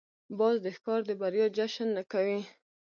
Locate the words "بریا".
1.21-1.47